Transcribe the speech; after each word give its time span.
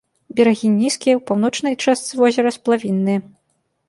Берагі 0.37 0.69
нізкія, 0.77 1.19
у 1.19 1.19
паўночнай 1.31 1.77
частцы 1.83 2.11
возера 2.21 2.49
сплавінныя. 2.57 3.19